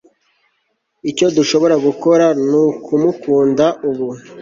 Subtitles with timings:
[1.09, 4.07] icyo dushobora gukora ni ukumukunda ubu